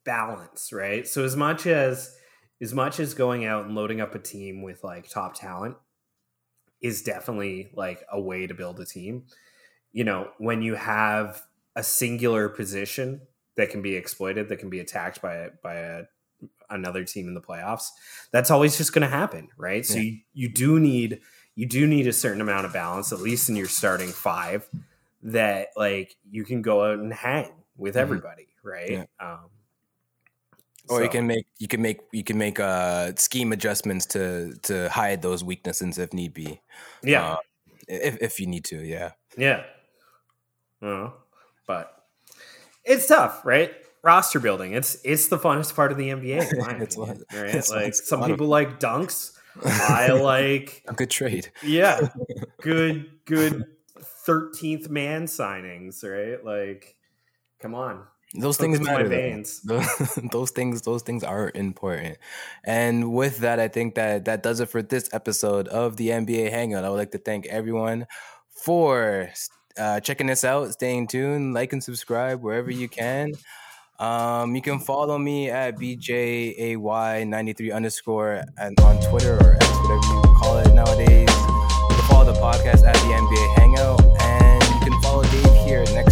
[0.07, 1.07] balance, right?
[1.07, 2.17] So as much as
[2.63, 5.77] as much as going out and loading up a team with like top talent
[6.81, 9.25] is definitely like a way to build a team.
[9.93, 11.43] You know, when you have
[11.75, 13.21] a singular position
[13.57, 16.03] that can be exploited, that can be attacked by by a,
[16.71, 17.89] another team in the playoffs,
[18.33, 19.85] that's always just going to happen, right?
[19.89, 19.95] Yeah.
[19.95, 21.21] So you, you do need
[21.55, 24.69] you do need a certain amount of balance, at least in your starting five,
[25.23, 28.03] that like you can go out and hang with mm-hmm.
[28.03, 28.91] everybody, right?
[28.91, 29.05] Yeah.
[29.19, 29.49] Um,
[30.89, 31.03] or so.
[31.03, 35.23] you can make you can make you can make uh scheme adjustments to to hide
[35.23, 36.61] those weaknesses if need be.
[37.03, 37.37] Yeah, uh,
[37.89, 39.65] if if you need to, yeah, yeah.
[40.83, 41.11] Uh,
[41.67, 42.05] but
[42.85, 43.73] it's tough, right?
[44.03, 44.73] Roster building.
[44.73, 46.37] It's it's the funnest part of the NBA.
[46.81, 47.55] it's opinion, right?
[47.55, 48.51] It's, like some people of...
[48.51, 49.33] like dunks.
[49.65, 51.51] I like a good trade.
[51.63, 52.09] Yeah,
[52.61, 53.65] good good
[53.99, 56.45] thirteenth man signings, right?
[56.45, 56.97] Like,
[57.61, 58.05] come on
[58.35, 59.09] those things matter.
[60.33, 62.19] those things, those things are important.
[62.65, 66.51] And with that, I think that that does it for this episode of the NBA
[66.51, 66.85] Hangout.
[66.85, 68.07] I would like to thank everyone
[68.51, 69.31] for
[69.79, 73.33] uh, checking us out, staying tuned, like and subscribe wherever you can.
[73.99, 80.23] Um, you can follow me at bjay93 underscore and on Twitter or X, whatever you
[80.39, 81.31] call it nowadays.
[81.31, 85.85] You can follow the podcast at the NBA Hangout, and you can follow Dave here
[85.95, 86.06] next